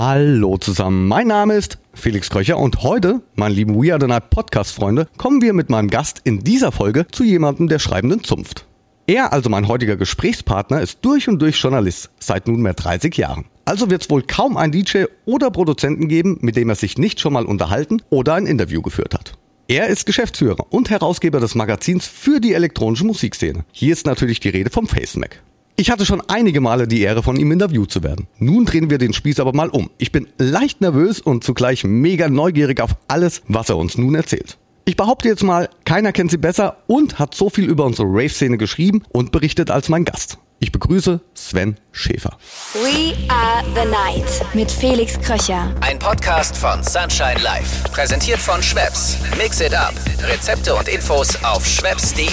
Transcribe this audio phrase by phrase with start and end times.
[0.00, 4.30] Hallo zusammen, mein Name ist Felix Kröcher und heute, meine lieben We Are The Night
[4.30, 8.64] Podcast-Freunde, kommen wir mit meinem Gast in dieser Folge zu jemandem der schreibenden Zunft.
[9.08, 13.46] Er, also mein heutiger Gesprächspartner, ist durch und durch Journalist, seit nunmehr 30 Jahren.
[13.64, 17.18] Also wird es wohl kaum einen DJ oder Produzenten geben, mit dem er sich nicht
[17.18, 19.32] schon mal unterhalten oder ein Interview geführt hat.
[19.66, 23.64] Er ist Geschäftsführer und Herausgeber des Magazins für die elektronische Musikszene.
[23.72, 25.42] Hier ist natürlich die Rede vom FaceMac.
[25.80, 28.26] Ich hatte schon einige Male die Ehre, von ihm interviewt zu werden.
[28.40, 29.90] Nun drehen wir den Spieß aber mal um.
[29.96, 34.58] Ich bin leicht nervös und zugleich mega neugierig auf alles, was er uns nun erzählt.
[34.86, 38.58] Ich behaupte jetzt mal, keiner kennt sie besser und hat so viel über unsere Rave-Szene
[38.58, 40.38] geschrieben und berichtet als mein Gast.
[40.58, 42.36] Ich begrüße Sven Schäfer.
[42.74, 45.72] We are the night mit Felix Kröcher.
[45.80, 47.88] Ein Podcast von Sunshine Life.
[47.92, 49.16] Präsentiert von Schweppes.
[49.40, 49.94] Mix it up.
[50.24, 52.26] Rezepte und Infos auf schweppes.de.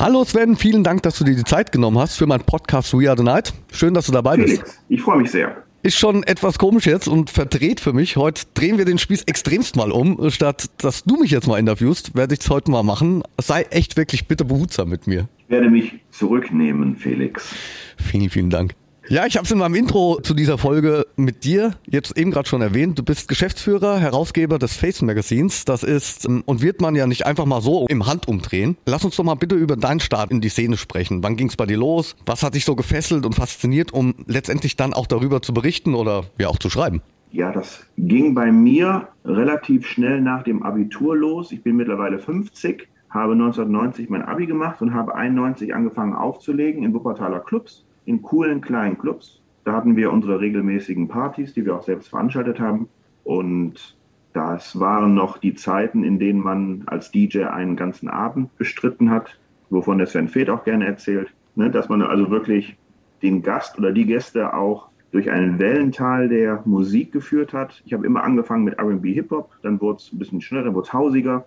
[0.00, 3.10] Hallo Sven, vielen Dank, dass du dir die Zeit genommen hast für meinen Podcast We
[3.10, 3.52] Are the Night.
[3.70, 4.48] Schön, dass du dabei bist.
[4.48, 5.62] Felix, ich freue mich sehr.
[5.82, 8.16] Ist schon etwas komisch jetzt und verdreht für mich.
[8.16, 10.30] Heute drehen wir den Spieß extremst mal um.
[10.30, 13.22] Statt dass du mich jetzt mal interviewst, werde ich es heute mal machen.
[13.38, 15.28] Sei echt wirklich bitte behutsam mit mir.
[15.36, 17.54] Ich werde mich zurücknehmen, Felix.
[17.98, 18.72] Vielen, vielen Dank.
[19.10, 22.48] Ja, ich habe es in meinem Intro zu dieser Folge mit dir jetzt eben gerade
[22.48, 22.96] schon erwähnt.
[22.96, 25.64] Du bist Geschäftsführer, Herausgeber des Face Magazins.
[25.64, 28.76] Das ist ähm, und wird man ja nicht einfach mal so im Handumdrehen.
[28.86, 31.24] Lass uns doch mal bitte über deinen Start in die Szene sprechen.
[31.24, 32.14] Wann ging es bei dir los?
[32.24, 36.26] Was hat dich so gefesselt und fasziniert, um letztendlich dann auch darüber zu berichten oder
[36.38, 37.02] ja auch zu schreiben?
[37.32, 41.50] Ja, das ging bei mir relativ schnell nach dem Abitur los.
[41.50, 46.94] Ich bin mittlerweile 50, habe 1990 mein Abi gemacht und habe 91 angefangen aufzulegen in
[46.94, 49.40] Wuppertaler Clubs in coolen kleinen Clubs.
[49.64, 52.88] Da hatten wir unsere regelmäßigen Partys, die wir auch selbst veranstaltet haben.
[53.24, 53.96] Und
[54.32, 59.38] das waren noch die Zeiten, in denen man als DJ einen ganzen Abend bestritten hat,
[59.68, 61.32] wovon der Sven Feth auch gerne erzählt.
[61.56, 61.70] Ne?
[61.70, 62.76] Dass man also wirklich
[63.22, 67.82] den Gast oder die Gäste auch durch einen Wellental der Musik geführt hat.
[67.84, 70.86] Ich habe immer angefangen mit RB Hip-Hop, dann wurde es ein bisschen schneller, dann wurde
[70.86, 71.44] es hausiger.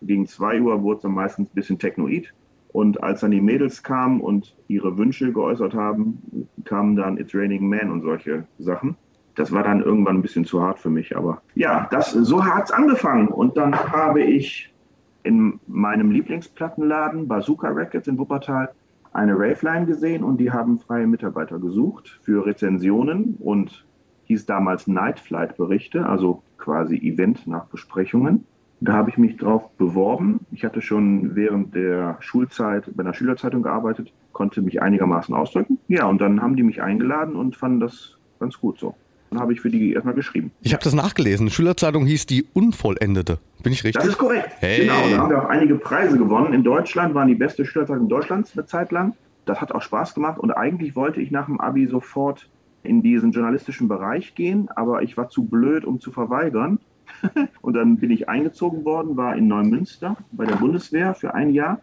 [0.00, 2.32] Gegen 2 Uhr wurde es dann meistens ein bisschen Technoid.
[2.72, 7.68] Und als dann die Mädels kamen und ihre Wünsche geäußert haben, kamen dann It's Raining
[7.68, 8.96] Man und solche Sachen.
[9.34, 12.70] Das war dann irgendwann ein bisschen zu hart für mich, aber ja, das, so hat's
[12.70, 13.28] angefangen.
[13.28, 14.72] Und dann habe ich
[15.22, 18.70] in meinem Lieblingsplattenladen Bazooka Records in Wuppertal
[19.12, 23.84] eine Raveline gesehen und die haben freie Mitarbeiter gesucht für Rezensionen und
[24.24, 28.46] hieß damals Night Flight Berichte, also quasi Event nach Besprechungen.
[28.84, 30.40] Da habe ich mich drauf beworben.
[30.50, 35.78] Ich hatte schon während der Schulzeit bei einer Schülerzeitung gearbeitet, konnte mich einigermaßen ausdrücken.
[35.86, 38.96] Ja, und dann haben die mich eingeladen und fanden das ganz gut so.
[39.30, 40.50] Dann habe ich für die erstmal geschrieben.
[40.62, 41.48] Ich habe das nachgelesen.
[41.48, 43.38] Schülerzeitung hieß die Unvollendete.
[43.62, 44.02] Bin ich richtig?
[44.02, 44.50] Das ist korrekt.
[44.58, 44.80] Hey.
[44.80, 46.52] Genau, da haben wir auch einige Preise gewonnen.
[46.52, 49.14] In Deutschland waren die beste Schülerzeitung Deutschlands eine Zeit lang.
[49.44, 52.48] Das hat auch Spaß gemacht und eigentlich wollte ich nach dem Abi sofort
[52.82, 56.80] in diesen journalistischen Bereich gehen, aber ich war zu blöd, um zu verweigern.
[57.62, 61.80] und dann bin ich eingezogen worden, war in Neumünster bei der Bundeswehr für ein Jahr.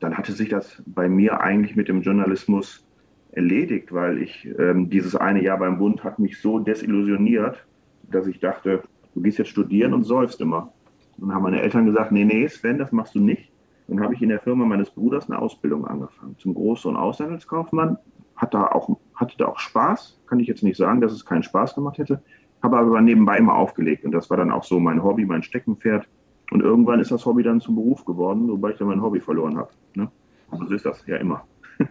[0.00, 2.86] Dann hatte sich das bei mir eigentlich mit dem Journalismus
[3.32, 7.66] erledigt, weil ich ähm, dieses eine Jahr beim Bund hat mich so desillusioniert,
[8.10, 8.82] dass ich dachte,
[9.14, 10.72] du gehst jetzt studieren und säufst immer.
[11.18, 13.50] Dann haben meine Eltern gesagt, nee, nee, Sven, das machst du nicht.
[13.88, 17.98] Dann habe ich in der Firma meines Bruders eine Ausbildung angefangen zum Groß- und Aushandelskaufmann.
[18.34, 21.42] Hat da auch, hatte da auch Spaß, kann ich jetzt nicht sagen, dass es keinen
[21.42, 22.20] Spaß gemacht hätte
[22.66, 26.06] habe aber nebenbei immer aufgelegt und das war dann auch so mein Hobby, mein Steckenpferd.
[26.50, 29.56] Und irgendwann ist das Hobby dann zum Beruf geworden, wobei ich dann mein Hobby verloren
[29.56, 29.70] habe.
[29.94, 30.08] Ne?
[30.50, 31.44] Aber so ist das ja immer.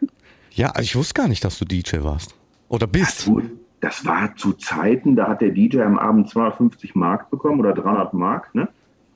[0.51, 2.35] ja, ich wusste gar nicht, dass du DJ warst.
[2.69, 3.27] Oder bist.
[3.27, 3.41] Ja,
[3.81, 8.13] das war zu Zeiten, da hat der DJ am Abend 250 Mark bekommen oder 300
[8.13, 8.55] Mark.
[8.55, 8.69] Ne?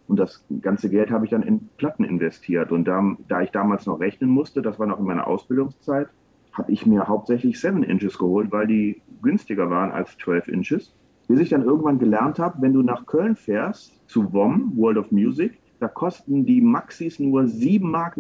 [0.08, 2.72] Und das ganze Geld habe ich dann in Platten investiert.
[2.72, 6.10] Und da, da ich damals noch rechnen musste, das war noch in meiner Ausbildungszeit,
[6.54, 10.94] habe ich mir hauptsächlich 7 Inches geholt, weil die günstiger waren als 12 Inches
[11.30, 15.12] bis ich dann irgendwann gelernt habe, wenn du nach Köln fährst, zu WOM, World of
[15.12, 18.18] Music, da kosten die Maxis nur 7,99 Mark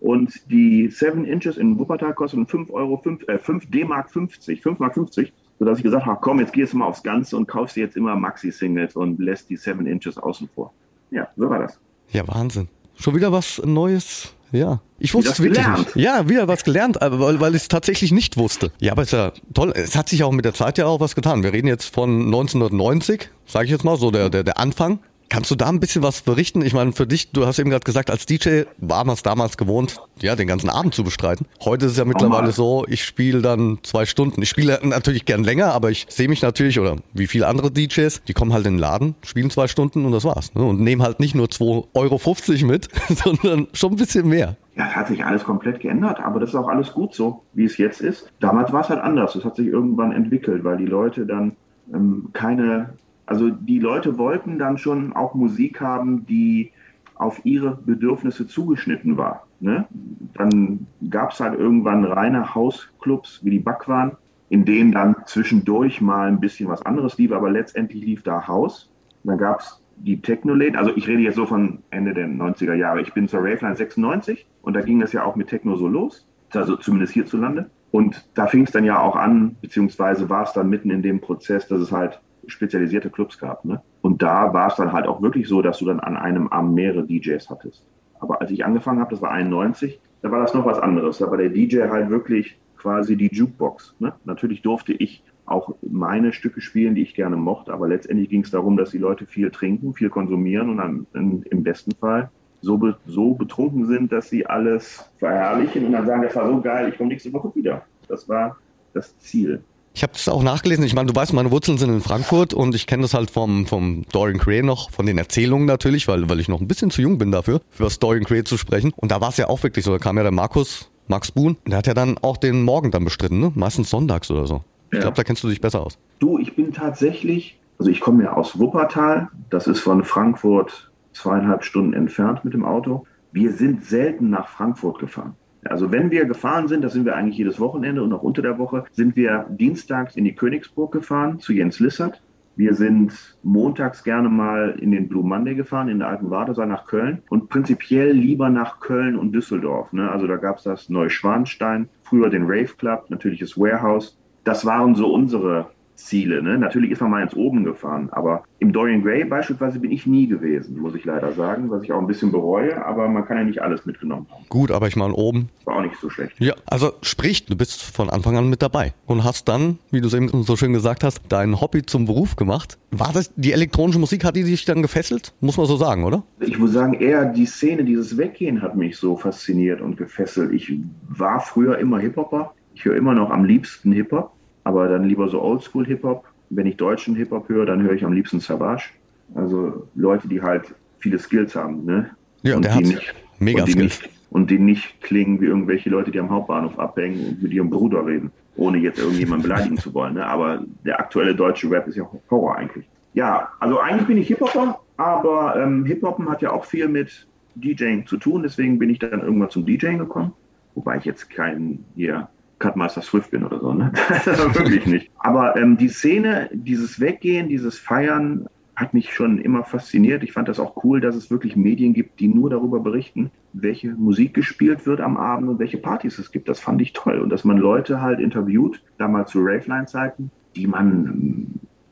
[0.00, 4.78] und die 7 Inches in Wuppertal kosten 5 Euro, 5, äh, 5 D-Mark 50, 5
[4.78, 7.74] Mark 50, sodass ich gesagt habe, komm, jetzt gehst du mal aufs Ganze und kaufst
[7.74, 10.72] dir jetzt immer Maxi-Singles und lässt die 7 Inches außen vor.
[11.10, 11.80] Ja, so war das.
[12.10, 12.68] Ja, Wahnsinn.
[12.94, 14.80] Schon wieder was Neues ja.
[14.98, 15.96] Ich wusste es wirklich gelernt.
[15.96, 16.04] nicht.
[16.04, 18.70] Ja, wieder was gelernt, weil, weil ich es tatsächlich nicht wusste.
[18.80, 19.72] Ja, aber es ist ja toll.
[19.74, 21.42] Es hat sich auch mit der Zeit ja auch was getan.
[21.42, 24.98] Wir reden jetzt von 1990, sage ich jetzt mal, so der, der, der Anfang.
[25.30, 26.60] Kannst du da ein bisschen was berichten?
[26.60, 29.56] Ich meine, für dich, du hast eben gerade gesagt, als DJ war man es damals
[29.56, 31.46] gewohnt, ja, den ganzen Abend zu bestreiten.
[31.64, 34.42] Heute ist es ja mittlerweile so, ich spiele dann zwei Stunden.
[34.42, 38.24] Ich spiele natürlich gern länger, aber ich sehe mich natürlich, oder wie viele andere DJs,
[38.24, 40.52] die kommen halt in den Laden, spielen zwei Stunden und das war's.
[40.54, 40.64] Ne?
[40.64, 44.56] Und nehmen halt nicht nur 2,50 Euro mit, sondern schon ein bisschen mehr.
[44.74, 47.66] Ja, es hat sich alles komplett geändert, aber das ist auch alles gut so, wie
[47.66, 48.32] es jetzt ist.
[48.40, 49.36] Damals war es halt anders.
[49.36, 51.56] Es hat sich irgendwann entwickelt, weil die Leute dann
[51.94, 52.94] ähm, keine,
[53.30, 56.72] also die Leute wollten dann schon auch Musik haben, die
[57.14, 59.46] auf ihre Bedürfnisse zugeschnitten war.
[59.60, 59.86] Ne?
[60.34, 64.16] Dann gab es halt irgendwann reine Hausclubs wie die Backwaren,
[64.48, 68.90] in denen dann zwischendurch mal ein bisschen was anderes lief, aber letztendlich lief da Haus.
[69.22, 73.00] Dann gab es die Techno-Läden, also ich rede jetzt so von Ende der 90er Jahre.
[73.00, 76.26] Ich bin zur Raveline 96 und da ging das ja auch mit Techno so los,
[76.52, 77.70] also zumindest hierzulande.
[77.92, 81.20] Und da fing es dann ja auch an, beziehungsweise war es dann mitten in dem
[81.20, 83.64] Prozess, dass es halt spezialisierte Clubs gab.
[83.64, 83.82] Ne?
[84.02, 86.74] Und da war es dann halt auch wirklich so, dass du dann an einem Abend
[86.74, 87.84] mehrere DJs hattest.
[88.20, 91.18] Aber als ich angefangen habe, das war 91, da war das noch was anderes.
[91.18, 93.94] Da war der DJ halt wirklich quasi die Jukebox.
[93.98, 94.12] Ne?
[94.24, 98.50] Natürlich durfte ich auch meine Stücke spielen, die ich gerne mochte, aber letztendlich ging es
[98.50, 102.30] darum, dass die Leute viel trinken, viel konsumieren und dann in, im besten Fall
[102.62, 106.60] so, be, so betrunken sind, dass sie alles verherrlichen und dann sagen, das war so
[106.60, 107.82] geil, ich komme nächste Woche wieder.
[108.08, 108.56] Das war
[108.92, 109.62] das Ziel.
[109.92, 110.84] Ich habe das auch nachgelesen.
[110.84, 113.66] Ich meine, du weißt, meine Wurzeln sind in Frankfurt und ich kenne das halt vom,
[113.66, 117.02] vom Dorian Gray noch, von den Erzählungen natürlich, weil, weil ich noch ein bisschen zu
[117.02, 118.92] jung bin dafür, für das Dorian Gray zu sprechen.
[118.96, 121.56] Und da war es ja auch wirklich so, da kam ja der Markus, Max Boon,
[121.66, 123.52] der hat ja dann auch den Morgen dann bestritten, ne?
[123.56, 124.62] meistens sonntags oder so.
[124.90, 125.00] Ich Ja.
[125.02, 125.98] glaube, da kennst du dich besser aus.
[126.20, 131.64] Du, ich bin tatsächlich, also ich komme ja aus Wuppertal, das ist von Frankfurt zweieinhalb
[131.64, 133.06] Stunden entfernt mit dem Auto.
[133.32, 135.34] Wir sind selten nach Frankfurt gefahren.
[135.64, 138.58] Also wenn wir gefahren sind, das sind wir eigentlich jedes Wochenende und auch unter der
[138.58, 142.22] Woche, sind wir dienstags in die Königsburg gefahren zu Jens Lissert.
[142.56, 146.86] Wir sind montags gerne mal in den Blue Monday gefahren, in der alten Wartesaal nach
[146.86, 149.92] Köln und prinzipiell lieber nach Köln und Düsseldorf.
[149.92, 150.10] Ne?
[150.10, 154.18] Also da gab es das Neuschwanstein, früher den Rave Club, natürlich das Warehouse.
[154.44, 155.70] Das waren so unsere
[156.04, 156.42] Ziele.
[156.42, 156.58] Ne?
[156.58, 160.26] Natürlich ist man mal ins Oben gefahren, aber im Dorian Gray beispielsweise bin ich nie
[160.26, 163.44] gewesen, muss ich leider sagen, was ich auch ein bisschen bereue, aber man kann ja
[163.44, 164.44] nicht alles mitgenommen haben.
[164.48, 165.48] Gut, aber ich meine oben.
[165.64, 166.34] War auch nicht so schlecht.
[166.38, 170.08] Ja, also sprich, du bist von Anfang an mit dabei und hast dann, wie du
[170.08, 172.78] es eben so schön gesagt hast, dein Hobby zum Beruf gemacht.
[172.90, 175.32] War das die elektronische Musik, hat die dich dann gefesselt?
[175.40, 176.22] Muss man so sagen, oder?
[176.40, 180.52] Ich muss sagen, eher die Szene, dieses Weggehen hat mich so fasziniert und gefesselt.
[180.52, 180.72] Ich
[181.08, 182.54] war früher immer Hip-Hopper.
[182.74, 184.32] Ich höre immer noch am liebsten Hip-Hop,
[184.64, 186.24] aber dann lieber so Oldschool-Hip-Hop.
[186.50, 188.90] Wenn ich deutschen Hip-Hop höre, dann höre ich am liebsten Savage.
[189.34, 192.10] Also Leute, die halt viele Skills haben, ne?
[192.42, 194.02] Ja, und der die hat nicht, mega und Skills.
[194.02, 197.70] nicht, und die nicht klingen wie irgendwelche Leute, die am Hauptbahnhof abhängen und mit ihrem
[197.70, 200.14] Bruder reden, ohne jetzt irgendjemanden beleidigen zu wollen.
[200.14, 200.26] Ne?
[200.26, 202.86] Aber der aktuelle deutsche Rap ist ja Horror eigentlich.
[203.14, 208.06] Ja, also eigentlich bin ich Hip-Hopper, aber ähm, Hip-Hoppen hat ja auch viel mit DJing
[208.06, 210.32] zu tun, deswegen bin ich dann irgendwann zum DJing gekommen.
[210.74, 212.28] Wobei ich jetzt kein hier
[212.60, 213.90] Cutmaster Swift bin oder so, ne?
[214.24, 215.10] Wirklich nicht.
[215.18, 218.46] Aber ähm, die Szene, dieses Weggehen, dieses Feiern
[218.76, 220.22] hat mich schon immer fasziniert.
[220.22, 223.90] Ich fand das auch cool, dass es wirklich Medien gibt, die nur darüber berichten, welche
[223.90, 226.48] Musik gespielt wird am Abend und welche Partys es gibt.
[226.48, 227.18] Das fand ich toll.
[227.18, 230.88] Und dass man Leute halt interviewt, damals zu Raveline-Zeiten, die man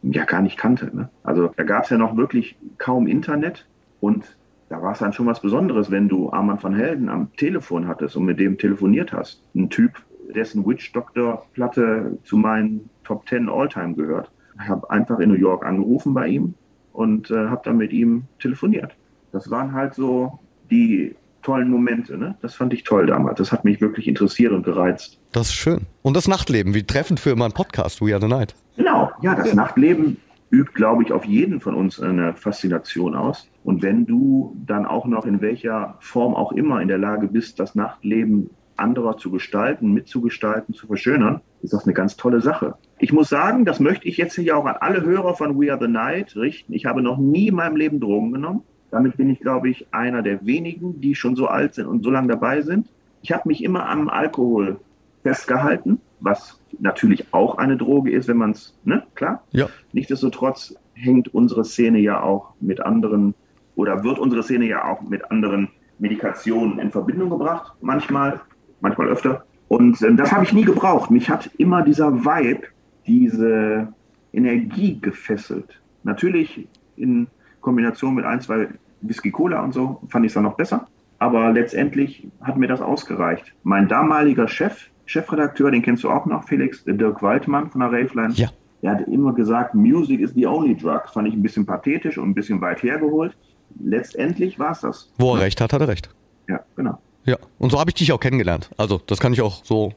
[0.02, 0.94] ähm, ja gar nicht kannte.
[0.94, 1.10] Ne?
[1.24, 3.66] Also da gab es ja noch wirklich kaum Internet
[4.00, 4.36] und
[4.70, 8.16] da war es dann schon was Besonderes, wenn du Armand van Helden am Telefon hattest
[8.16, 9.42] und mit dem telefoniert hast.
[9.54, 9.92] Ein Typ,
[10.34, 14.30] dessen Witch Doctor Platte zu meinen Top 10 Alltime gehört.
[14.62, 16.54] Ich habe einfach in New York angerufen bei ihm
[16.92, 18.94] und äh, habe dann mit ihm telefoniert.
[19.32, 20.38] Das waren halt so
[20.70, 22.18] die tollen Momente.
[22.18, 22.36] Ne?
[22.42, 23.38] Das fand ich toll damals.
[23.38, 25.18] Das hat mich wirklich interessiert und gereizt.
[25.32, 25.86] Das ist schön.
[26.02, 28.54] Und das Nachtleben, wie treffend für meinen Podcast, We Are the Night.
[28.76, 30.18] Genau, ja, das Nachtleben
[30.50, 33.48] übt, glaube ich, auf jeden von uns eine Faszination aus.
[33.64, 37.60] Und wenn du dann auch noch in welcher Form auch immer in der Lage bist,
[37.60, 42.74] das Nachtleben anderer zu gestalten, mitzugestalten, zu verschönern, ist das eine ganz tolle Sache.
[42.98, 45.80] Ich muss sagen, das möchte ich jetzt hier auch an alle Hörer von We Are
[45.80, 46.72] the Night richten.
[46.72, 48.62] Ich habe noch nie in meinem Leben Drogen genommen.
[48.90, 52.10] Damit bin ich, glaube ich, einer der wenigen, die schon so alt sind und so
[52.10, 52.88] lange dabei sind.
[53.22, 54.80] Ich habe mich immer am Alkohol
[55.22, 59.42] festgehalten, was natürlich auch eine Droge ist, wenn man es, ne, klar.
[59.50, 59.68] Ja.
[59.92, 63.34] Nichtsdestotrotz hängt unsere Szene ja auch mit anderen
[63.76, 65.68] oder wird unsere Szene ja auch mit anderen
[65.98, 68.40] Medikationen in Verbindung gebracht, manchmal,
[68.80, 69.44] manchmal öfter.
[69.68, 71.10] Und ähm, das habe ich nie gebraucht.
[71.10, 72.66] Mich hat immer dieser Vibe,
[73.06, 73.92] diese
[74.32, 75.80] Energie gefesselt.
[76.04, 76.66] Natürlich
[76.96, 77.26] in
[77.60, 78.68] Kombination mit ein, zwei
[79.02, 80.86] Whisky Cola und so fand ich es dann noch besser.
[81.18, 83.52] Aber letztendlich hat mir das ausgereicht.
[83.62, 87.90] Mein damaliger Chef, Chefredakteur, den kennst du auch noch, Felix, der Dirk Waldmann von der
[87.90, 88.34] Raveline.
[88.34, 88.50] Ja.
[88.82, 91.02] Er hat immer gesagt, Music is the only drug.
[91.02, 93.36] Das fand ich ein bisschen pathetisch und ein bisschen weit hergeholt.
[93.80, 95.12] Letztendlich war es das.
[95.18, 96.10] Wo er recht hat, hat er recht.
[96.48, 96.98] Ja, genau.
[97.28, 98.70] Ja, und so habe ich dich auch kennengelernt.
[98.78, 99.92] Also, das kann ich auch so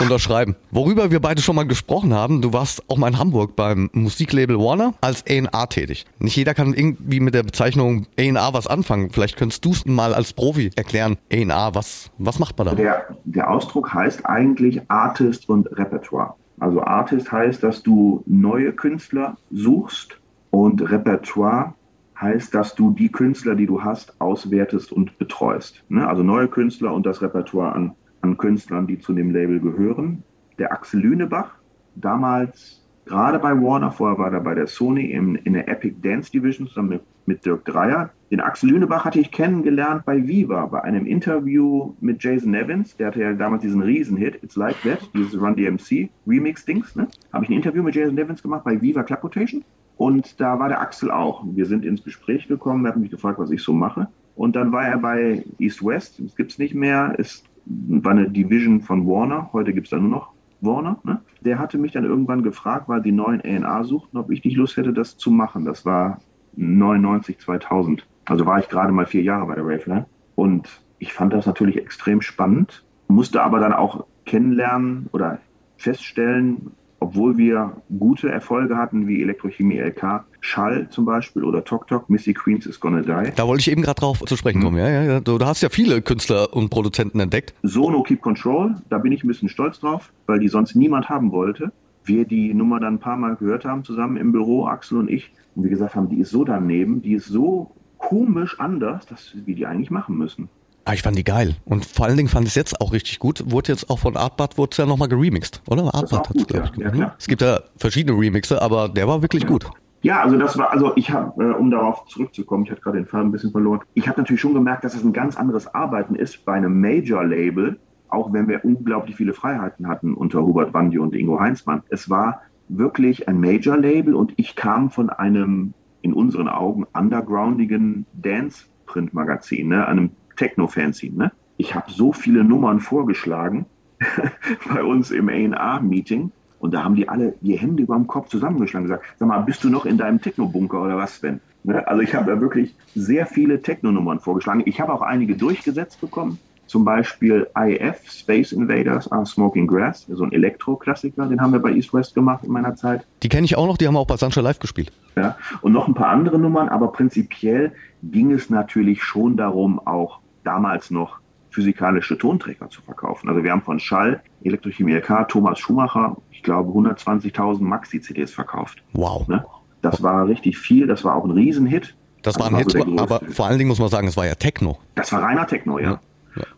[0.00, 0.56] unterschreiben.
[0.72, 4.58] Worüber wir beide schon mal gesprochen haben, du warst auch mal in Hamburg beim Musiklabel
[4.58, 6.06] Warner als A&R tätig.
[6.18, 9.10] Nicht jeder kann irgendwie mit der Bezeichnung A&R was anfangen.
[9.10, 11.18] Vielleicht könntest du es mal als Profi erklären.
[11.32, 12.74] A&R, was, was macht man da?
[12.74, 16.34] Der, der Ausdruck heißt eigentlich Artist und Repertoire.
[16.58, 20.18] Also Artist heißt, dass du neue Künstler suchst
[20.50, 21.74] und Repertoire
[22.22, 25.84] heißt, dass du die Künstler, die du hast, auswertest und betreust.
[25.88, 26.06] Ne?
[26.08, 30.22] Also neue Künstler und das Repertoire an an Künstlern, die zu dem Label gehören.
[30.58, 31.56] Der Axel Lünebach,
[31.96, 36.30] damals gerade bei Warner, vorher war er bei der Sony in, in der Epic Dance
[36.30, 38.10] Division zusammen mit, mit Dirk Dreier.
[38.30, 42.96] Den Axel Lünebach hatte ich kennengelernt bei Viva, bei einem Interview mit Jason Evans.
[42.96, 46.94] Der hatte ja damals diesen Riesenhit, It's Like That, dieses Run DMC Remix-Dings.
[46.96, 47.08] Ne?
[47.32, 49.64] Habe ich ein Interview mit Jason Evans gemacht bei Viva Club Rotation.
[50.02, 51.44] Und da war der Axel auch.
[51.46, 54.08] Wir sind ins Gespräch gekommen, er hat mich gefragt, was ich so mache.
[54.34, 58.28] Und dann war er bei East West, das gibt es nicht mehr, ist war eine
[58.28, 60.98] Division von Warner, heute gibt es da nur noch Warner.
[61.04, 61.20] Ne?
[61.42, 64.76] Der hatte mich dann irgendwann gefragt, weil die neuen A&R suchten, ob ich nicht Lust
[64.76, 65.64] hätte, das zu machen.
[65.64, 66.18] Das war
[66.56, 68.04] 99, 2000.
[68.24, 70.06] Also war ich gerade mal vier Jahre bei der Raveline.
[70.34, 70.68] Und
[70.98, 75.38] ich fand das natürlich extrem spannend, musste aber dann auch kennenlernen oder
[75.76, 82.08] feststellen, obwohl wir gute Erfolge hatten, wie Elektrochemie LK, Schall zum Beispiel oder Tok Tok,
[82.08, 83.32] Missy Queens is Gonna Die.
[83.34, 84.76] Da wollte ich eben gerade drauf zu sprechen kommen.
[84.76, 84.80] Mhm.
[84.80, 85.20] Ja, ja, ja.
[85.20, 87.54] Du, du, hast ja viele Künstler und Produzenten entdeckt.
[87.62, 91.32] Sono Keep Control, da bin ich ein bisschen stolz drauf, weil die sonst niemand haben
[91.32, 91.72] wollte.
[92.04, 95.32] Wir die Nummer dann ein paar Mal gehört haben, zusammen im Büro, Axel und ich,
[95.54, 99.54] und wir gesagt haben, die ist so daneben, die ist so komisch anders, dass wir
[99.54, 100.48] die eigentlich machen müssen.
[100.84, 101.54] Ah, ich fand die geil.
[101.64, 103.44] Und vor allen Dingen fand ich es jetzt auch richtig gut.
[103.50, 105.94] Wurde jetzt auch von Artbad, wurde es ja nochmal geremixed, oder?
[105.94, 106.96] Artbad hat es, glaube ich, gemacht.
[106.96, 109.48] Ja, es gibt ja verschiedene Remixe, aber der war wirklich ja.
[109.48, 109.70] gut.
[110.02, 113.06] Ja, also das war, also ich habe, äh, um darauf zurückzukommen, ich hatte gerade den
[113.06, 113.80] Fall ein bisschen verloren.
[113.94, 117.78] Ich habe natürlich schon gemerkt, dass es ein ganz anderes Arbeiten ist bei einem Major-Label,
[118.08, 121.82] auch wenn wir unglaublich viele Freiheiten hatten unter Hubert Bandi und Ingo Heinzmann.
[121.88, 129.68] Es war wirklich ein Major-Label und ich kam von einem, in unseren Augen, undergroundigen Dance-Print-Magazin,
[129.68, 131.16] ne, einem Techno-Fanzine.
[131.16, 131.32] Ne?
[131.56, 133.66] Ich habe so viele Nummern vorgeschlagen
[134.74, 138.86] bei uns im A&R-Meeting und da haben die alle die Hände über dem Kopf zusammengeschlagen
[138.86, 141.40] und gesagt, sag mal, bist du noch in deinem Techno-Bunker oder was, Sven?
[141.64, 141.86] Ne?
[141.86, 144.62] Also ich habe da wirklich sehr viele Techno-Nummern vorgeschlagen.
[144.66, 146.38] Ich habe auch einige durchgesetzt bekommen.
[146.72, 151.70] Zum Beispiel IF, Space Invaders, are Smoking Grass, so ein Elektro-Klassiker, den haben wir bei
[151.70, 153.06] East West gemacht in meiner Zeit.
[153.22, 154.90] Die kenne ich auch noch, die haben auch bei Sancho Live gespielt.
[155.14, 160.20] Ja, und noch ein paar andere Nummern, aber prinzipiell ging es natürlich schon darum, auch
[160.44, 161.18] damals noch
[161.50, 163.28] physikalische Tonträger zu verkaufen.
[163.28, 168.82] Also wir haben von Schall, Elektrochemie LK, Thomas Schumacher, ich glaube 120.000 Maxi-CDs verkauft.
[168.94, 169.28] Wow.
[169.28, 169.44] Ne?
[169.82, 171.94] Das war richtig viel, das war auch ein Riesenhit.
[172.22, 174.36] Das war ein Hit, so aber vor allen Dingen muss man sagen, es war ja
[174.36, 174.78] Techno.
[174.94, 175.90] Das war reiner Techno, ja.
[175.90, 176.00] ja.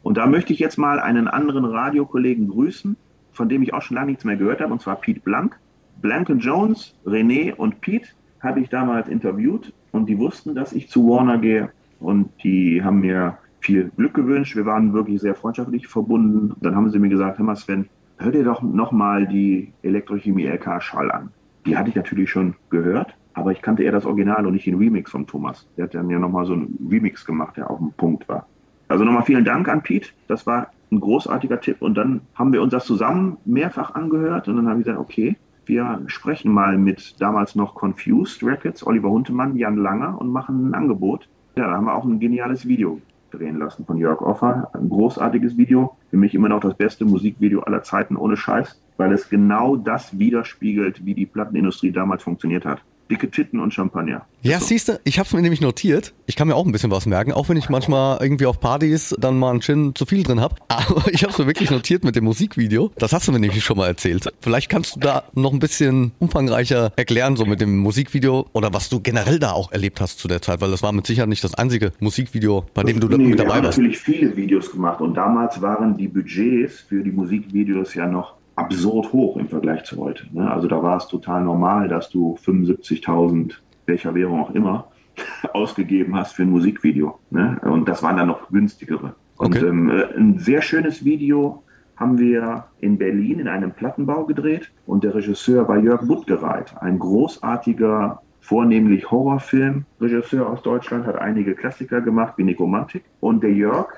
[0.02, 2.96] Und da möchte ich jetzt mal einen anderen Radiokollegen grüßen,
[3.32, 5.58] von dem ich auch schon lange nichts mehr gehört habe, und zwar Pete Blank.
[6.00, 8.08] Blank Jones, René und Pete
[8.40, 13.00] habe ich damals interviewt und die wussten, dass ich zu Warner gehe und die haben
[13.00, 14.56] mir viel Glück gewünscht.
[14.56, 16.54] Wir waren wirklich sehr freundschaftlich verbunden.
[16.60, 17.88] Dann haben sie mir gesagt, hör mal Sven,
[18.18, 21.30] hör dir doch nochmal die Elektrochemie LK Schall an.
[21.64, 24.76] Die hatte ich natürlich schon gehört, aber ich kannte eher das Original und nicht den
[24.76, 25.66] Remix von Thomas.
[25.76, 28.46] Der hat dann ja nochmal so einen Remix gemacht, der auf dem Punkt war.
[28.88, 30.10] Also nochmal vielen Dank an Pete.
[30.28, 31.80] Das war ein großartiger Tipp.
[31.80, 35.36] Und dann haben wir uns das zusammen mehrfach angehört und dann habe ich gesagt, okay,
[35.66, 40.74] wir sprechen mal mit damals noch Confused Records, Oliver Huntemann, Jan Langer und machen ein
[40.74, 41.28] Angebot.
[41.56, 43.00] Ja, da haben wir auch ein geniales Video
[43.30, 44.70] drehen lassen von Jörg Offer.
[44.74, 45.96] Ein großartiges Video.
[46.10, 50.18] Für mich immer noch das beste Musikvideo aller Zeiten ohne Scheiß, weil es genau das
[50.18, 54.26] widerspiegelt, wie die Plattenindustrie damals funktioniert hat dicke Titten und Champagner.
[54.42, 54.66] Ja, so.
[54.66, 56.12] siehst du, ich habe es mir nämlich notiert.
[56.26, 59.14] Ich kann mir auch ein bisschen was merken, auch wenn ich manchmal irgendwie auf Partys
[59.18, 60.56] dann mal einen Gin zu viel drin habe.
[60.68, 62.90] Aber ich habe es mir wirklich notiert mit dem Musikvideo.
[62.98, 64.32] Das hast du mir nämlich schon mal erzählt.
[64.40, 68.88] Vielleicht kannst du da noch ein bisschen umfangreicher erklären, so mit dem Musikvideo oder was
[68.88, 71.44] du generell da auch erlebt hast zu der Zeit, weil das war mit Sicherheit nicht
[71.44, 73.78] das einzige Musikvideo, bei dem du nee, mit dabei warst.
[73.78, 78.06] Ich habe natürlich viele Videos gemacht und damals waren die Budgets für die Musikvideos ja
[78.06, 80.26] noch absurd hoch im Vergleich zu heute.
[80.32, 80.50] Ne?
[80.50, 83.54] Also da war es total normal, dass du 75.000,
[83.86, 84.88] welcher Währung auch immer,
[85.52, 87.18] ausgegeben hast für ein Musikvideo.
[87.30, 87.60] Ne?
[87.62, 89.14] Und das waren dann noch günstigere.
[89.36, 89.58] Okay.
[89.58, 91.62] Und ähm, äh, ein sehr schönes Video
[91.96, 96.98] haben wir in Berlin in einem Plattenbau gedreht und der Regisseur war Jörg Buttgereit, ein
[96.98, 103.04] großartiger, vornehmlich Horrorfilmregisseur aus Deutschland, hat einige Klassiker gemacht wie Nikomantik.
[103.20, 103.88] Und der Jörg,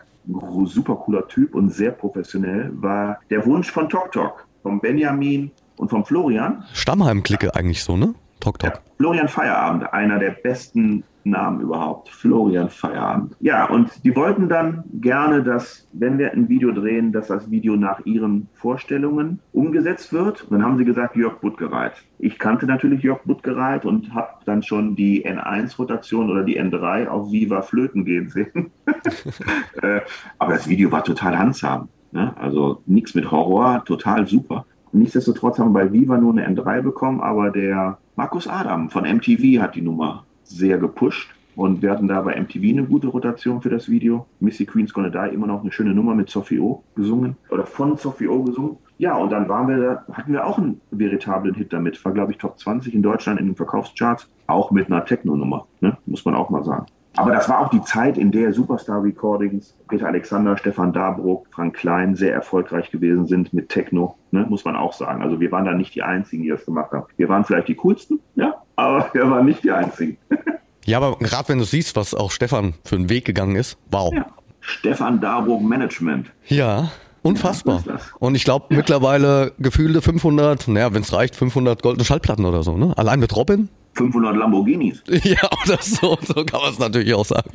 [0.67, 5.89] super cooler Typ und sehr professionell, war der Wunsch von Tok Tok vom Benjamin und
[5.91, 6.65] vom Florian.
[6.73, 8.15] Stammheim-Clique eigentlich so, ne?
[8.41, 8.75] Tok Tok.
[8.75, 12.09] Ja, Florian Feierabend, einer der besten Namen überhaupt.
[12.09, 13.37] Florian Feierabend.
[13.41, 17.77] Ja, und die wollten dann gerne, dass, wenn wir ein Video drehen, dass das Video
[17.77, 20.43] nach ihren Vorstellungen umgesetzt wird.
[20.45, 21.93] Und dann haben sie gesagt, Jörg Buttgereit.
[22.19, 27.31] Ich kannte natürlich Jörg Buttgereit und habe dann schon die N1-Rotation oder die N3 auf
[27.31, 28.71] Viva Flöten gehen sehen.
[29.83, 30.01] Äh,
[30.39, 31.89] aber das Video war total handsam.
[32.13, 32.35] Ne?
[32.39, 34.65] Also nichts mit Horror, total super.
[34.93, 39.61] Nichtsdestotrotz haben wir bei Viva nur eine N3 bekommen, aber der Markus Adam von MTV
[39.61, 41.31] hat die Nummer sehr gepusht.
[41.57, 44.27] Und wir hatten da bei MTV eine gute Rotation für das Video.
[44.41, 47.97] Missy Queen's Gonna Die immer noch eine schöne Nummer mit Sophie O gesungen oder von
[47.97, 48.77] Sophie O gesungen.
[48.99, 52.03] Ja, und dann waren wir da, hatten wir auch einen veritablen Hit damit.
[52.05, 54.29] War, glaube ich, Top 20 in Deutschland in den Verkaufscharts.
[54.47, 55.97] Auch mit einer Techno-Nummer, ne?
[56.07, 56.87] muss man auch mal sagen.
[57.17, 61.75] Aber das war auch die Zeit, in der Superstar Recordings, Peter Alexander, Stefan Dabruck, Frank
[61.75, 65.23] Klein sehr erfolgreich gewesen sind mit Techno, ne, muss man auch sagen.
[65.23, 67.07] Also wir waren da nicht die Einzigen, die das gemacht haben.
[67.17, 70.19] Wir waren vielleicht die coolsten, ja, aber wir waren nicht die Einzigen.
[70.85, 74.13] ja, aber gerade wenn du siehst, was auch Stefan für einen Weg gegangen ist, wow.
[74.13, 74.27] Ja.
[74.61, 76.31] Stefan Dabruck Management.
[76.47, 76.91] Ja,
[77.23, 77.83] Unfassbar.
[77.85, 78.77] Ja, und ich glaube ja.
[78.77, 82.93] mittlerweile gefühlte 500, naja, wenn es reicht, 500 goldene Schallplatten oder so, ne?
[82.97, 85.03] Allein mit Robin 500 Lamborghinis.
[85.25, 87.51] Ja, oder so, so kann man es natürlich auch sagen.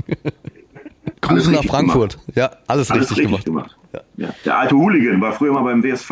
[1.21, 2.13] Grüße nach Frankfurt.
[2.13, 2.37] Gemacht.
[2.37, 3.45] Ja, alles, alles richtig, richtig, gemacht.
[3.45, 3.77] gemacht.
[3.93, 4.27] Ja.
[4.27, 4.35] Ja.
[4.45, 6.09] Der alte Hooligan war früher mal beim WSV.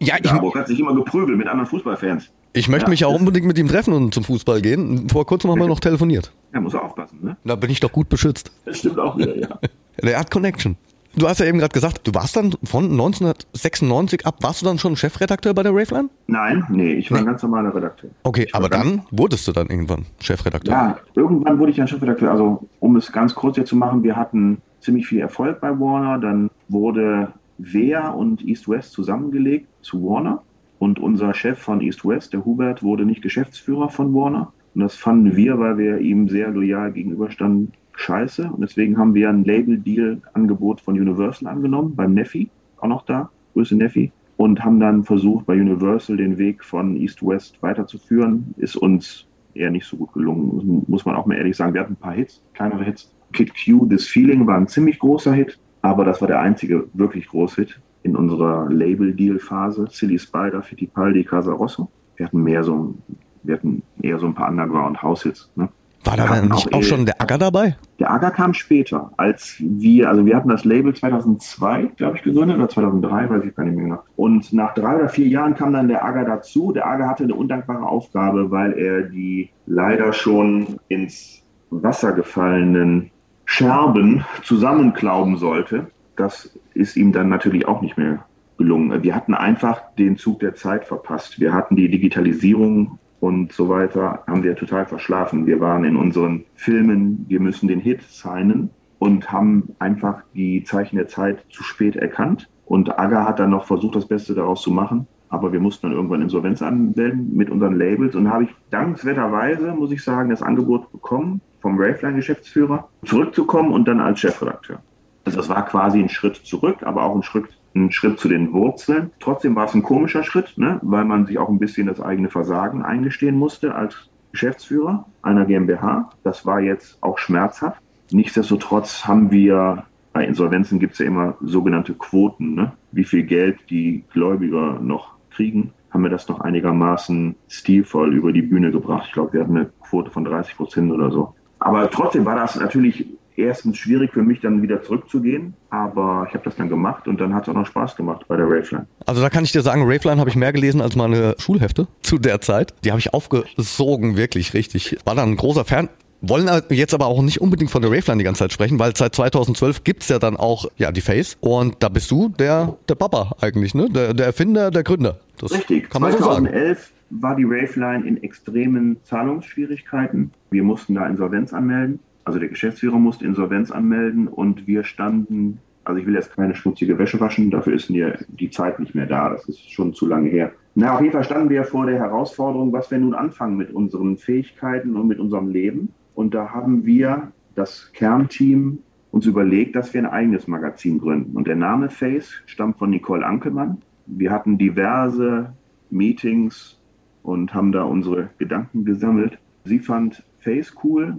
[0.00, 2.30] Ja, ich Hamburg hat sich immer geprügelt mit anderen Fußballfans.
[2.54, 2.90] Ich möchte ja.
[2.90, 5.08] mich auch unbedingt mit ihm treffen und zum Fußball gehen.
[5.08, 6.32] Vor kurzem haben wir noch telefoniert.
[6.52, 7.36] Ja, muss er aufpassen, ne?
[7.44, 8.52] Da bin ich doch gut beschützt.
[8.64, 9.58] Das stimmt auch wieder, ja.
[10.02, 10.76] Der hat Connection.
[11.14, 14.78] Du hast ja eben gerade gesagt, du warst dann von 1996 ab, warst du dann
[14.78, 16.08] schon Chefredakteur bei der Raveline?
[16.26, 17.24] Nein, nee, ich war nee.
[17.24, 18.10] ein ganz normaler Redakteur.
[18.22, 20.72] Okay, aber dann wurdest du dann irgendwann Chefredakteur?
[20.72, 22.30] Ja, irgendwann wurde ich dann Chefredakteur.
[22.30, 26.18] Also, um es ganz kurz hier zu machen, wir hatten ziemlich viel Erfolg bei Warner.
[26.18, 30.42] Dann wurde Wehr und East West zusammengelegt zu Warner.
[30.78, 34.52] Und unser Chef von East West, der Hubert, wurde nicht Geschäftsführer von Warner.
[34.74, 38.50] Und das fanden wir, weil wir ihm sehr loyal gegenüberstanden, scheiße.
[38.50, 43.76] Und deswegen haben wir ein Label-Deal-Angebot von Universal angenommen, beim Neffi, auch noch da, Grüße
[43.76, 48.54] Neffi, und haben dann versucht, bei Universal den Weg von East-West weiterzuführen.
[48.56, 51.74] Ist uns eher nicht so gut gelungen, muss man auch mal ehrlich sagen.
[51.74, 53.12] Wir hatten ein paar Hits, kleinere Hits.
[53.32, 57.28] Kid Q, This Feeling war ein ziemlich großer Hit, aber das war der einzige wirklich
[57.28, 59.86] große Hit in unserer Label-Deal-Phase.
[59.90, 61.88] Silly Spider, Fittipaldi, Casa Rosso.
[62.16, 62.94] Wir hatten mehr so,
[63.42, 65.50] wir hatten eher so ein paar Underground-House-Hits.
[65.56, 65.68] Ne?
[66.04, 67.76] War da dann nicht auch, auch schon der Agger dabei?
[68.00, 72.58] Der Agger kam später, als wir, also wir hatten das Label 2002, glaube ich, gegründet,
[72.58, 74.02] oder 2003, weiß ich gar nicht mehr genau.
[74.16, 76.72] Und nach drei oder vier Jahren kam dann der Agger dazu.
[76.72, 83.10] Der Agger hatte eine undankbare Aufgabe, weil er die leider schon ins Wasser gefallenen
[83.44, 85.86] Scherben zusammenklauben sollte.
[86.16, 88.24] Das ist ihm dann natürlich auch nicht mehr
[88.58, 89.02] gelungen.
[89.02, 91.40] Wir hatten einfach den Zug der Zeit verpasst.
[91.40, 95.46] Wir hatten die Digitalisierung und so weiter haben wir total verschlafen.
[95.46, 100.96] Wir waren in unseren Filmen, wir müssen den Hit signen und haben einfach die Zeichen
[100.96, 102.48] der Zeit zu spät erkannt.
[102.66, 105.06] Und Aga hat dann noch versucht, das Beste daraus zu machen.
[105.28, 108.16] Aber wir mussten dann irgendwann Insolvenz anmelden mit unseren Labels.
[108.16, 114.00] Und habe ich dankenswerterweise, muss ich sagen, das Angebot bekommen vom Raveline-Geschäftsführer, zurückzukommen und dann
[114.00, 114.80] als Chefredakteur.
[115.24, 118.52] Also das war quasi ein Schritt zurück, aber auch ein Schritt ein Schritt zu den
[118.52, 119.10] Wurzeln.
[119.20, 120.78] Trotzdem war es ein komischer Schritt, ne?
[120.82, 126.10] weil man sich auch ein bisschen das eigene Versagen eingestehen musste als Geschäftsführer einer GmbH.
[126.22, 127.80] Das war jetzt auch schmerzhaft.
[128.10, 132.72] Nichtsdestotrotz haben wir, bei Insolvenzen gibt es ja immer sogenannte Quoten, ne?
[132.92, 138.42] wie viel Geld die Gläubiger noch kriegen, haben wir das noch einigermaßen stilvoll über die
[138.42, 139.04] Bühne gebracht.
[139.06, 141.34] Ich glaube, wir hatten eine Quote von 30 Prozent oder so.
[141.58, 143.06] Aber trotzdem war das natürlich
[143.36, 147.34] erstens schwierig für mich, dann wieder zurückzugehen, aber ich habe das dann gemacht und dann
[147.34, 148.86] hat es auch noch Spaß gemacht bei der Raveline.
[149.06, 152.18] Also da kann ich dir sagen, Raveline habe ich mehr gelesen als meine Schulhefte zu
[152.18, 152.74] der Zeit.
[152.84, 154.96] Die habe ich aufgesogen, wirklich richtig.
[155.04, 155.88] War dann ein großer Fan.
[156.24, 159.12] Wollen jetzt aber auch nicht unbedingt von der Raveline die ganze Zeit sprechen, weil seit
[159.12, 163.32] 2012 gibt's ja dann auch ja die Face und da bist du der der Papa
[163.40, 163.88] eigentlich, ne?
[163.90, 165.18] Der, der Erfinder, der Gründer.
[165.38, 165.90] Das Richtig.
[165.90, 167.22] Kann man 2011 so sagen.
[167.22, 170.30] war die Raveline in extremen Zahlungsschwierigkeiten.
[170.52, 176.00] Wir mussten da Insolvenz anmelden also der Geschäftsführer musste Insolvenz anmelden und wir standen, also
[176.00, 179.30] ich will jetzt keine schmutzige Wäsche waschen, dafür ist mir die Zeit nicht mehr da,
[179.30, 180.52] das ist schon zu lange her.
[180.74, 184.16] Na, auf jeden Fall standen wir vor der Herausforderung, was wir nun anfangen mit unseren
[184.16, 185.92] Fähigkeiten und mit unserem Leben.
[186.14, 188.78] Und da haben wir, das Kernteam,
[189.10, 191.36] uns überlegt, dass wir ein eigenes Magazin gründen.
[191.36, 193.82] Und der Name Face stammt von Nicole Ankelmann.
[194.06, 195.52] Wir hatten diverse
[195.90, 196.80] Meetings
[197.22, 199.38] und haben da unsere Gedanken gesammelt.
[199.64, 201.16] Sie fand Face cool.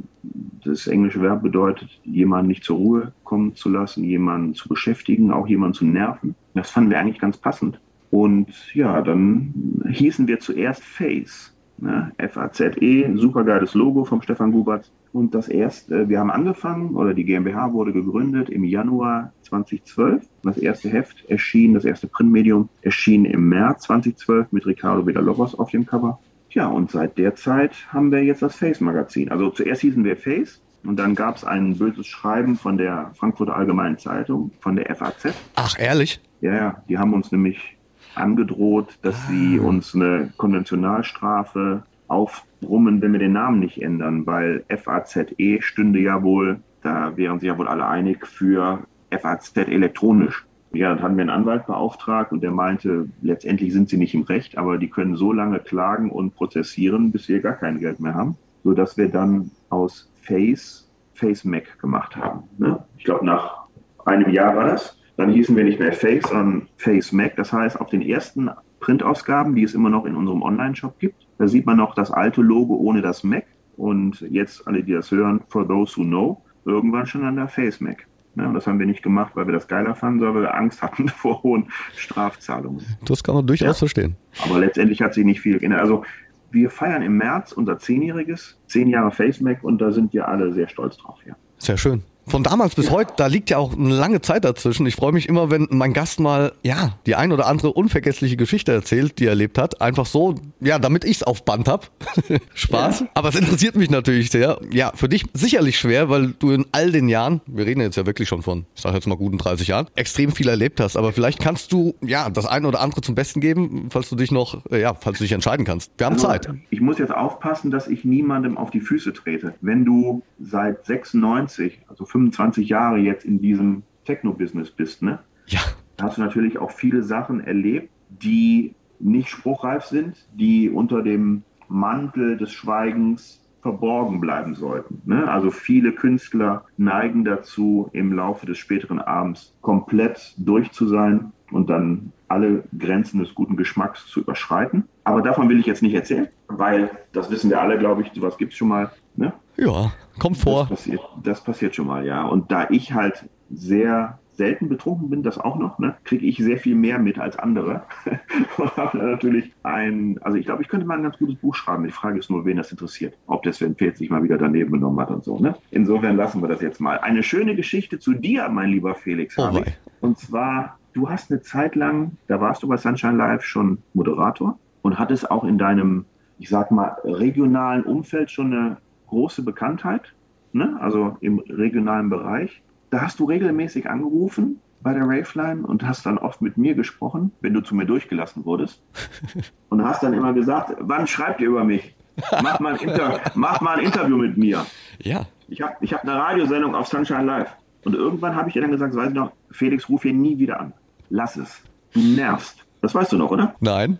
[0.63, 5.47] Das englische Verb bedeutet, jemanden nicht zur Ruhe kommen zu lassen, jemanden zu beschäftigen, auch
[5.47, 6.36] jemanden zu nerven.
[6.53, 7.79] Das fanden wir eigentlich ganz passend.
[8.12, 11.53] Und ja, dann hießen wir zuerst Face.
[11.77, 12.12] Ne?
[12.17, 14.91] F-A-Z-E, supergeiles Logo vom Stefan Gubert.
[15.12, 20.27] Und das erste, wir haben angefangen, oder die GmbH wurde gegründet im Januar 2012.
[20.43, 25.71] Das erste Heft erschien, das erste Printmedium erschien im März 2012 mit Ricardo Villalobos auf
[25.71, 26.19] dem Cover.
[26.53, 29.31] Ja, und seit der Zeit haben wir jetzt das Face-Magazin.
[29.31, 33.55] Also zuerst hießen wir Face und dann gab es ein böses Schreiben von der Frankfurter
[33.55, 35.33] Allgemeinen Zeitung, von der FAZ.
[35.55, 36.21] Ach, ehrlich?
[36.41, 37.77] Ja, ja, die haben uns nämlich
[38.15, 39.29] angedroht, dass ah.
[39.29, 45.25] sie uns eine Konventionalstrafe aufbrummen, wenn wir den Namen nicht ändern, weil FAZE
[45.59, 50.45] stünde ja wohl, da wären sich ja wohl alle einig, für FAZ elektronisch.
[50.73, 54.23] Ja, dann hatten wir einen Anwalt beauftragt und der meinte, letztendlich sind sie nicht im
[54.23, 58.15] Recht, aber die können so lange klagen und prozessieren, bis wir gar kein Geld mehr
[58.15, 60.83] haben, sodass wir dann aus Face
[61.13, 62.43] Face Mac gemacht haben.
[62.57, 62.83] Ne?
[62.97, 63.67] Ich glaube, nach
[64.05, 64.97] einem Jahr war das.
[65.15, 67.36] Dann hießen wir nicht mehr Face, sondern Face Mac.
[67.36, 71.47] Das heißt, auf den ersten Printausgaben, die es immer noch in unserem Online-Shop gibt, da
[71.47, 73.45] sieht man noch das alte Logo ohne das Mac.
[73.77, 77.79] Und jetzt alle, die das hören, for those who know, irgendwann schon an der Face
[77.79, 78.07] Mac.
[78.36, 80.82] Ja, das haben wir nicht gemacht, weil wir das geiler fanden, sondern weil wir Angst
[80.82, 82.84] hatten vor hohen Strafzahlungen.
[83.06, 83.74] Das kann man durchaus ja.
[83.74, 84.15] verstehen.
[84.43, 85.82] Aber letztendlich hat sich nicht viel geändert.
[85.82, 86.04] Also
[86.52, 90.67] wir feiern im März unser Zehnjähriges, zehn Jahre FaceMac und da sind wir alle sehr
[90.67, 91.19] stolz drauf.
[91.26, 91.36] Ja.
[91.58, 94.86] Sehr schön von damals bis heute, da liegt ja auch eine lange Zeit dazwischen.
[94.86, 98.71] Ich freue mich immer, wenn mein Gast mal, ja, die ein oder andere unvergessliche Geschichte
[98.71, 99.81] erzählt, die er erlebt hat.
[99.81, 101.91] Einfach so, ja, damit ich es auf Band hab.
[102.53, 103.01] Spaß.
[103.01, 103.07] Ja.
[103.13, 104.59] Aber es interessiert mich natürlich sehr.
[104.71, 108.05] Ja, für dich sicherlich schwer, weil du in all den Jahren, wir reden jetzt ja
[108.05, 110.95] wirklich schon von, ich sage jetzt mal guten 30 Jahren, extrem viel erlebt hast.
[110.97, 114.31] Aber vielleicht kannst du, ja, das eine oder andere zum Besten geben, falls du dich
[114.31, 115.91] noch, äh, ja, falls du dich entscheiden kannst.
[115.97, 116.49] Wir haben also, Zeit.
[116.69, 119.55] Ich muss jetzt aufpassen, dass ich niemandem auf die Füße trete.
[119.62, 125.19] Wenn du seit 96, also 25 Jahre jetzt in diesem Techno-Business bist, ne?
[125.47, 125.60] Ja.
[126.02, 132.38] Hast du natürlich auch viele Sachen erlebt, die nicht spruchreif sind, die unter dem Mantel
[132.38, 135.02] des Schweigens verborgen bleiben sollten.
[135.06, 135.28] Ne?
[135.30, 141.69] Also viele Künstler neigen dazu, im Laufe des späteren Abends komplett durch zu sein und
[141.69, 144.84] dann alle Grenzen des guten Geschmacks zu überschreiten.
[145.04, 148.38] Aber davon will ich jetzt nicht erzählen, weil das wissen wir alle, glaube ich, sowas
[148.38, 148.91] gibt es schon mal.
[149.15, 149.34] Ne?
[149.58, 150.62] Ja, kommt vor.
[150.62, 152.26] Das passiert, das passiert schon mal, ja.
[152.26, 156.58] Und da ich halt sehr selten betrunken bin, das auch noch, ne, kriege ich sehr
[156.58, 157.84] viel mehr mit als andere.
[158.58, 161.84] und habe natürlich ein, also ich glaube, ich könnte mal ein ganz gutes Buch schreiben.
[161.84, 163.17] Die Frage ist nur, wen das interessiert.
[163.28, 165.39] Ob das Sven Feld sich mal wieder daneben genommen hat und so.
[165.39, 165.56] Ne?
[165.71, 166.99] Insofern lassen wir das jetzt mal.
[166.99, 169.38] Eine schöne Geschichte zu dir, mein lieber Felix.
[169.38, 169.62] Oh,
[170.02, 174.58] und zwar, du hast eine Zeit lang, da warst du bei Sunshine Live schon Moderator
[174.82, 176.06] und hattest auch in deinem,
[176.39, 178.78] ich sag mal, regionalen Umfeld schon eine
[179.13, 180.13] große Bekanntheit,
[180.52, 180.76] ne?
[180.80, 182.62] also im regionalen Bereich.
[182.89, 187.32] Da hast du regelmäßig angerufen bei der Raveline und hast dann oft mit mir gesprochen,
[187.41, 188.82] wenn du zu mir durchgelassen wurdest.
[189.69, 191.95] Und hast dann immer gesagt, wann schreibt ihr über mich?
[192.43, 194.63] Mach mal ein, Inter mach mal ein Interview mit mir.
[194.99, 195.26] Ja.
[195.47, 197.49] Ich habe ich hab eine Radiosendung auf Sunshine Live.
[197.86, 200.60] Und irgendwann habe ich dir dann gesagt, weiß ich noch, Felix, ruf hier nie wieder
[200.60, 200.73] an.
[201.10, 201.63] Lass es.
[201.93, 202.63] Du nervst.
[202.82, 203.56] Das weißt du noch, oder?
[203.62, 203.97] Nein.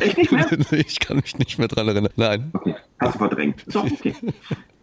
[0.00, 0.46] Echt nicht mehr?
[0.70, 2.12] ich kann mich nicht mehr dran erinnern.
[2.16, 2.50] Nein.
[2.52, 2.76] Okay.
[2.98, 3.62] Hast du verdrängt.
[3.66, 4.14] Ist auch okay.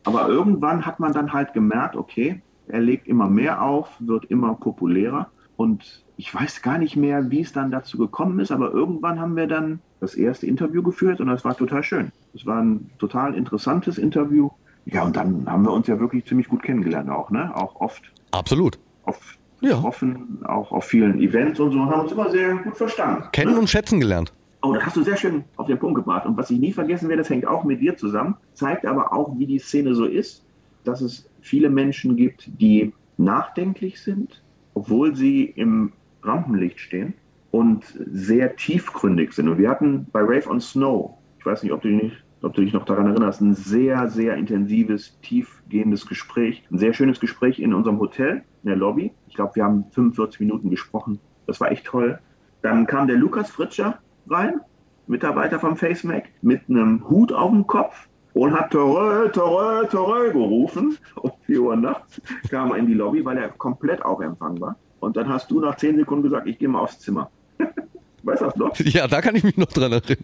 [0.03, 4.53] Aber irgendwann hat man dann halt gemerkt, okay, er legt immer mehr auf, wird immer
[4.55, 5.29] populärer.
[5.55, 9.35] Und ich weiß gar nicht mehr, wie es dann dazu gekommen ist, aber irgendwann haben
[9.35, 12.11] wir dann das erste Interview geführt und das war total schön.
[12.33, 14.49] Es war ein total interessantes Interview.
[14.85, 17.55] Ja, und dann haben wir uns ja wirklich ziemlich gut kennengelernt auch, ne?
[17.55, 18.03] Auch oft.
[18.31, 18.77] Absolut.
[19.03, 19.75] Oft ja.
[19.75, 23.23] getroffen, auch auf vielen Events und so, und haben uns immer sehr gut verstanden.
[23.31, 23.59] Kennen ne?
[23.59, 24.33] und schätzen gelernt.
[24.65, 26.25] Oh, das hast du sehr schön auf den Punkt gebracht.
[26.25, 29.37] Und was ich nie vergessen werde, das hängt auch mit dir zusammen, zeigt aber auch,
[29.37, 30.45] wie die Szene so ist,
[30.85, 34.41] dass es viele Menschen gibt, die nachdenklich sind,
[34.73, 37.13] obwohl sie im Rampenlicht stehen
[37.51, 39.49] und sehr tiefgründig sind.
[39.49, 42.61] Und wir hatten bei Rave on Snow, ich weiß nicht, ob du, nicht, ob du
[42.61, 47.73] dich noch daran erinnerst, ein sehr, sehr intensives, tiefgehendes Gespräch, ein sehr schönes Gespräch in
[47.73, 49.11] unserem Hotel, in der Lobby.
[49.27, 51.19] Ich glaube, wir haben 45 Minuten gesprochen.
[51.47, 52.17] Das war echt toll.
[52.61, 54.61] Dann kam der Lukas Fritscher rein,
[55.07, 60.97] Mitarbeiter vom FaceMac, mit einem Hut auf dem Kopf und hat Torö, Torö, Torö gerufen.
[61.15, 64.75] Um 4 Uhr nachts kam er in die Lobby, weil er komplett auf Empfang war.
[64.99, 67.29] Und dann hast du nach 10 Sekunden gesagt, ich gehe mal aufs Zimmer.
[68.23, 68.77] Weißt du das noch?
[68.79, 70.03] Ja, da kann ich mich noch dran erinnern.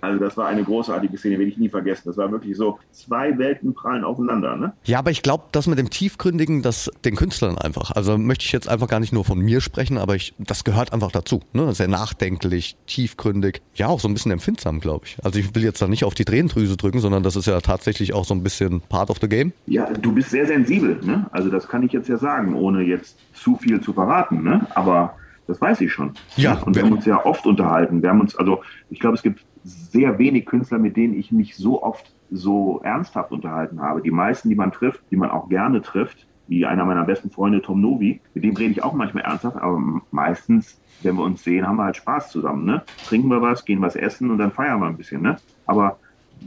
[0.00, 2.02] Also das war eine großartige Szene, werde ich nie vergessen.
[2.06, 4.56] Das war wirklich so, zwei Welten prallen aufeinander.
[4.56, 4.72] Ne?
[4.84, 7.92] Ja, aber ich glaube, das mit dem Tiefgründigen, das den Künstlern einfach.
[7.92, 10.92] Also möchte ich jetzt einfach gar nicht nur von mir sprechen, aber ich, das gehört
[10.92, 11.40] einfach dazu.
[11.52, 11.72] Ne?
[11.74, 15.16] Sehr nachdenklich, tiefgründig, ja auch so ein bisschen empfindsam, glaube ich.
[15.24, 18.12] Also ich will jetzt da nicht auf die Tränendrüse drücken, sondern das ist ja tatsächlich
[18.12, 19.52] auch so ein bisschen part of the game.
[19.66, 21.00] Ja, du bist sehr sensibel.
[21.02, 21.26] Ne?
[21.32, 24.42] Also das kann ich jetzt ja sagen, ohne jetzt zu viel zu verraten.
[24.42, 24.66] Ne?
[24.74, 25.14] Aber
[25.46, 26.12] Das weiß ich schon.
[26.36, 26.60] Ja.
[26.62, 28.02] Und wir haben uns ja oft unterhalten.
[28.02, 31.56] Wir haben uns, also ich glaube, es gibt sehr wenig Künstler, mit denen ich mich
[31.56, 34.02] so oft so ernsthaft unterhalten habe.
[34.02, 37.60] Die meisten, die man trifft, die man auch gerne trifft, wie einer meiner besten Freunde,
[37.60, 41.66] Tom Novi, mit dem rede ich auch manchmal ernsthaft, aber meistens, wenn wir uns sehen,
[41.66, 42.64] haben wir halt Spaß zusammen.
[42.64, 42.82] Ne?
[43.06, 45.22] Trinken wir was, gehen was essen und dann feiern wir ein bisschen.
[45.22, 45.36] Ne?
[45.66, 45.98] Aber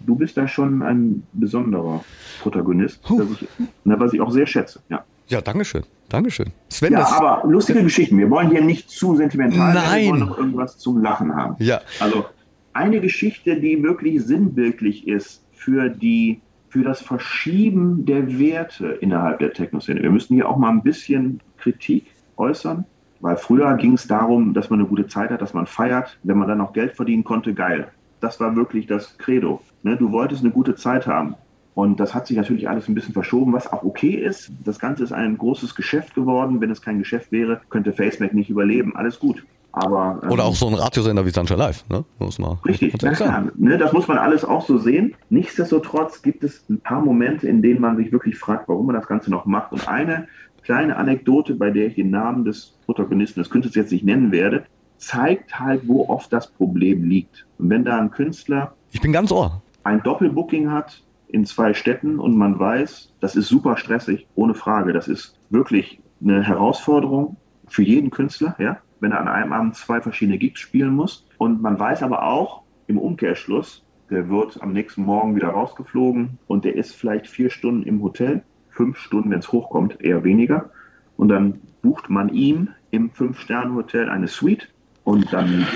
[0.05, 2.03] du bist da schon ein besonderer
[2.41, 3.47] Protagonist, ich,
[3.83, 4.81] ne, was ich auch sehr schätze.
[4.89, 5.83] Ja, Ja, Dankeschön.
[6.09, 6.51] Dankeschön.
[6.69, 8.17] Sven, ja aber lustige Geschichten.
[8.17, 10.03] Wir wollen hier nicht zu sentimental werden, Nein.
[10.03, 11.55] wir wollen noch irgendwas zum Lachen haben.
[11.59, 11.81] Ja.
[11.99, 12.25] Also
[12.73, 19.53] eine Geschichte, die wirklich sinnbildlich ist für die für das Verschieben der Werte innerhalb der
[19.53, 20.03] Techno-Szene.
[20.03, 22.05] Wir müssen hier auch mal ein bisschen Kritik
[22.37, 22.85] äußern,
[23.21, 26.37] weil früher ging es darum, dass man eine gute Zeit hat, dass man feiert, wenn
[26.37, 27.87] man dann noch Geld verdienen konnte, geil.
[28.19, 29.61] Das war wirklich das Credo.
[29.83, 29.97] Ne?
[29.97, 31.35] Du wolltest eine gute Zeit haben.
[31.79, 34.51] Und das hat sich natürlich alles ein bisschen verschoben, was auch okay ist.
[34.65, 36.59] Das Ganze ist ein großes Geschäft geworden.
[36.59, 38.97] Wenn es kein Geschäft wäre, könnte FaceMac nicht überleben.
[38.97, 39.45] Alles gut.
[39.71, 42.03] Aber, ähm, Oder auch so ein Radiosender wie Sunshine Live, ne?
[42.17, 43.15] Muss man, Richtig, sagen.
[43.15, 43.47] klar.
[43.55, 45.15] Ne, das muss man alles auch so sehen.
[45.29, 49.07] Nichtsdestotrotz gibt es ein paar Momente, in denen man sich wirklich fragt, warum man das
[49.07, 49.71] Ganze noch macht.
[49.71, 50.27] Und eine
[50.63, 54.65] kleine Anekdote, bei der ich den Namen des Protagonisten des Künstlers jetzt nicht nennen werde,
[54.97, 57.45] zeigt halt, wo oft das Problem liegt.
[57.57, 59.61] Und wenn da ein Künstler Ich bin ganz ohr.
[59.85, 64.93] ein Doppelbooking hat in zwei Städten und man weiß, das ist super stressig, ohne Frage.
[64.93, 67.37] Das ist wirklich eine Herausforderung
[67.67, 71.27] für jeden Künstler, ja, wenn er an einem Abend zwei verschiedene Gigs spielen muss.
[71.37, 76.65] Und man weiß aber auch im Umkehrschluss, der wird am nächsten Morgen wieder rausgeflogen und
[76.65, 80.71] der ist vielleicht vier Stunden im Hotel, fünf Stunden, wenn es hochkommt, eher weniger.
[81.15, 84.69] Und dann bucht man ihm im Fünf-Sterne-Hotel eine Suite
[85.03, 85.67] und dann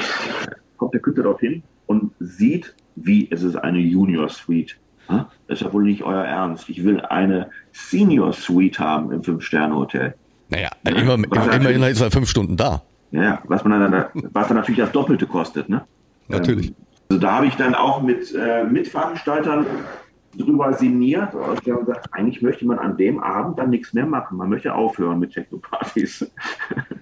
[0.77, 4.71] kommt der Künstler dorthin und sieht, wie es ist eine Junior Suite.
[4.71, 4.82] Hä?
[5.07, 6.69] Das ist ja wohl nicht euer Ernst.
[6.69, 10.15] Ich will eine Senior Suite haben im Fünf-Sterne-Hotel.
[10.49, 12.81] Naja, immer, Was immerhin ist er fünf Stunden da.
[13.11, 15.85] Ja, was man dann, was dann natürlich das Doppelte kostet, ne?
[16.27, 16.69] Natürlich.
[16.69, 16.75] Ähm,
[17.09, 19.65] also da habe ich dann auch mit äh, Mitveranstaltern
[20.35, 24.05] drüber sinniert und die haben gesagt, eigentlich möchte man an dem Abend dann nichts mehr
[24.05, 24.37] machen.
[24.37, 26.31] Man möchte aufhören mit Techno-Partys.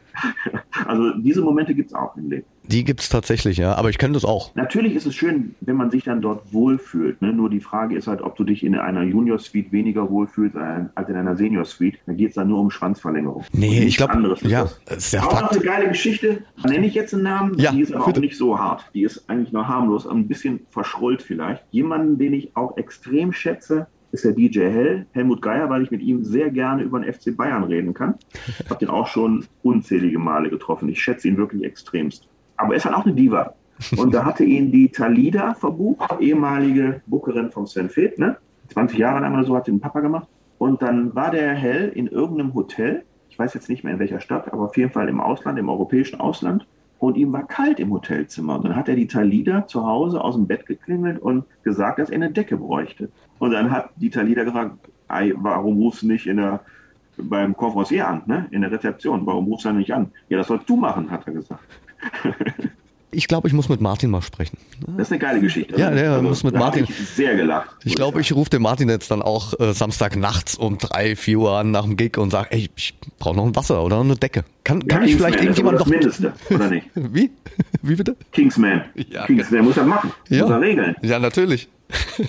[0.85, 2.45] also diese Momente gibt es auch im Leben.
[2.71, 3.75] Die gibt's tatsächlich, ja.
[3.75, 4.55] Aber ich kenne das auch.
[4.55, 7.21] Natürlich ist es schön, wenn man sich dann dort wohlfühlt.
[7.21, 7.33] Ne?
[7.33, 11.15] Nur die Frage ist halt, ob du dich in einer Junior-Suite weniger wohlfühlst als in
[11.15, 11.99] einer Senior-Suite.
[12.05, 13.43] Da geht es dann nur um Schwanzverlängerung.
[13.51, 14.81] Nee, ich nichts glaub, anderes ist ja, das.
[14.85, 15.53] das ist der Auch noch Fakt.
[15.53, 16.43] eine geile Geschichte.
[16.65, 17.57] Nenne ich jetzt einen Namen?
[17.57, 18.19] Ja, die ist aber bitte.
[18.19, 18.85] auch nicht so hart.
[18.93, 21.63] Die ist eigentlich nur harmlos, ein bisschen verschrullt vielleicht.
[21.71, 26.01] Jemanden, den ich auch extrem schätze, ist der DJ Hell, Helmut Geier, weil ich mit
[26.01, 28.15] ihm sehr gerne über den FC Bayern reden kann.
[28.59, 30.89] Ich habe den auch schon unzählige Male getroffen.
[30.89, 32.27] Ich schätze ihn wirklich extremst.
[32.61, 33.53] Aber er ist halt auch eine Diva.
[33.97, 38.37] Und da hatte ihn die Talida verbucht, ehemalige Bookerin von Sven Feth, ne?
[38.69, 40.27] 20 Jahre lang oder so hat den Papa gemacht.
[40.59, 44.19] Und dann war der Hell in irgendeinem Hotel, ich weiß jetzt nicht mehr in welcher
[44.19, 46.67] Stadt, aber auf jeden Fall im Ausland, im europäischen Ausland.
[46.99, 48.57] Und ihm war kalt im Hotelzimmer.
[48.57, 52.11] Und dann hat er die Talida zu Hause aus dem Bett geklingelt und gesagt, dass
[52.11, 53.09] er eine Decke bräuchte.
[53.39, 56.59] Und dann hat die Talida gefragt, "Ei, warum rufst du nicht in der,
[57.17, 58.47] beim Conferencier an, ne?
[58.51, 59.25] in der Rezeption?
[59.25, 60.11] Warum rufst du nicht an?
[60.29, 61.63] Ja, das sollst du machen, hat er gesagt.
[63.13, 64.57] Ich glaube, ich muss mit Martin mal sprechen.
[64.95, 65.77] Das ist eine geile Geschichte.
[65.77, 67.69] Ja, der muss mit Martin- ich sehr gelacht.
[67.83, 71.39] Ich glaube, ich rufe den Martin jetzt dann auch äh, Samstag nachts um drei, vier
[71.39, 74.15] Uhr an nach dem Gig und sage, ey, ich brauche noch ein Wasser oder eine
[74.15, 74.45] Decke.
[74.63, 75.91] Kann, kann ich vielleicht irgendjemand das doch...
[75.91, 76.87] Mindeste, oder nicht?
[76.95, 77.31] Wie?
[77.81, 78.15] Wie bitte?
[78.31, 78.83] Kingsman.
[78.95, 80.13] Ja, Kingsman muss das machen.
[80.29, 80.43] Ja.
[80.43, 80.95] Muss er regeln.
[81.01, 81.67] Ja, natürlich.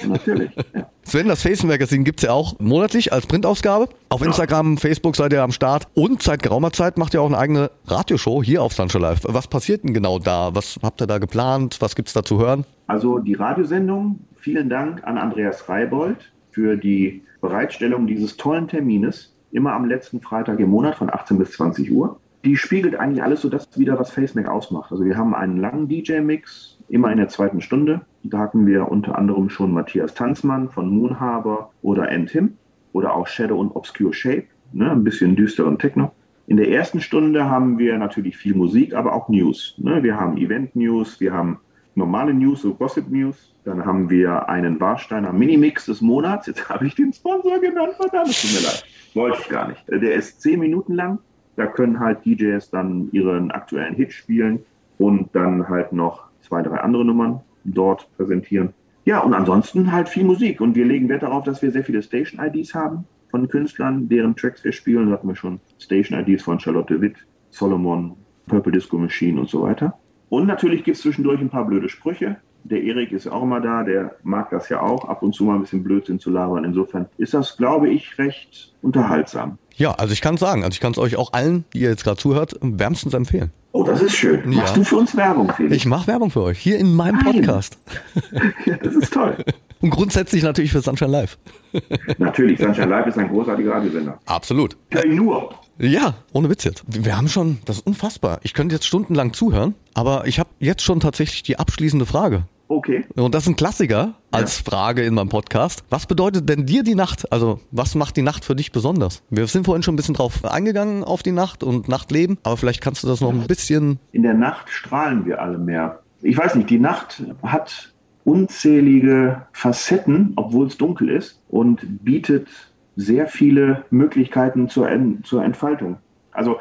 [0.07, 0.51] Natürlich.
[0.75, 0.88] Ja.
[1.05, 3.88] Sven, das Face Magazine gibt's ja auch monatlich als Printausgabe.
[4.09, 5.88] Auf Instagram, Facebook seid ihr am Start.
[5.94, 9.20] Und seit geraumer Zeit macht ihr auch eine eigene Radioshow hier auf Sunshine Live.
[9.25, 10.55] Was passiert denn genau da?
[10.55, 11.77] Was habt ihr da geplant?
[11.81, 12.64] Was gibt's da zu hören?
[12.87, 16.18] Also die Radiosendung, vielen Dank an Andreas Reibold
[16.51, 21.53] für die Bereitstellung dieses tollen Termines, immer am letzten Freitag im Monat von 18 bis
[21.53, 22.18] 20 Uhr.
[22.44, 24.90] Die spiegelt eigentlich alles so das wieder, was FaceMac ausmacht.
[24.90, 28.03] Also wir haben einen langen DJ-Mix, immer in der zweiten Stunde.
[28.24, 32.56] Da hatten wir unter anderem schon Matthias Tanzmann von Moonhaber oder Entim
[32.92, 36.12] oder auch Shadow und Obscure Shape, ne, ein bisschen düsteren Techno.
[36.46, 39.74] In der ersten Stunde haben wir natürlich viel Musik, aber auch News.
[39.78, 40.02] Ne?
[40.02, 41.58] Wir haben Event-News, wir haben
[41.94, 43.54] normale News, so Gossip-News.
[43.64, 46.48] Dann haben wir einen Warsteiner Minimix des Monats.
[46.48, 48.85] Jetzt habe ich den Sponsor genannt, verdammt, tut mir leid.
[49.14, 49.85] Wollte ich gar nicht.
[49.88, 51.18] Der ist zehn Minuten lang.
[51.56, 54.61] Da können halt DJs dann ihren aktuellen Hit spielen
[54.98, 58.75] und dann halt noch zwei, drei andere Nummern dort präsentieren.
[59.05, 60.61] Ja, und ansonsten halt viel Musik.
[60.61, 64.62] Und wir legen Wert darauf, dass wir sehr viele Station-IDs haben von Künstlern, deren Tracks
[64.62, 65.07] wir spielen.
[65.07, 67.16] Da hatten wir schon Station-IDs von Charlotte Witt,
[67.51, 69.98] Solomon, Purple Disco Machine und so weiter.
[70.29, 72.37] Und natürlich gibt es zwischendurch ein paar blöde Sprüche.
[72.64, 75.57] Der Erik ist auch immer da, der mag das ja auch, ab und zu mal
[75.57, 76.64] ein bisschen Blödsinn zu labern.
[76.64, 79.59] Insofern ist das, glaube ich, recht unterhaltsam.
[79.75, 82.05] Ja, also ich kann sagen, also ich kann es euch auch allen, die ihr jetzt
[82.05, 83.51] gerade zuhört, wärmstens empfehlen.
[83.72, 84.53] Oh, das ist schön.
[84.53, 84.59] Ja.
[84.59, 85.77] Machst du für uns Werbung, Felix?
[85.77, 87.37] Ich mache Werbung für euch, hier in meinem Nein.
[87.37, 87.79] Podcast.
[88.66, 89.37] ja, das ist toll.
[89.81, 91.38] Und grundsätzlich natürlich für Sunshine Live.
[92.18, 94.20] Natürlich, Sunshine Live ist ein großartiger Radiosender.
[94.27, 94.77] Absolut.
[94.92, 95.51] Ja, nur.
[95.79, 96.85] Ja, ohne Witz jetzt.
[96.87, 98.38] Wir haben schon, das ist unfassbar.
[98.44, 102.44] Ich könnte jetzt stundenlang zuhören, aber ich habe jetzt schon tatsächlich die abschließende Frage.
[102.72, 103.04] Okay.
[103.16, 105.85] Und das ist ein Klassiker als Frage in meinem Podcast.
[105.90, 107.30] Was bedeutet denn dir die Nacht?
[107.30, 109.22] Also, was macht die Nacht für dich besonders?
[109.28, 112.80] Wir sind vorhin schon ein bisschen drauf eingegangen auf die Nacht und Nachtleben, aber vielleicht
[112.80, 113.98] kannst du das noch ein bisschen.
[114.12, 116.00] In der Nacht strahlen wir alle mehr.
[116.22, 117.92] Ich weiß nicht, die Nacht hat
[118.24, 122.48] unzählige Facetten, obwohl es dunkel ist und bietet
[122.96, 125.98] sehr viele Möglichkeiten zur, En zur Entfaltung.
[126.30, 126.58] Also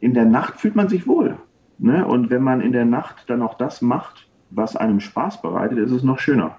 [0.00, 1.38] in der Nacht fühlt man sich wohl.
[1.78, 2.06] Ne?
[2.06, 4.23] Und wenn man in der Nacht dann auch das macht,
[4.54, 6.56] was einem Spaß bereitet, ist es noch schöner.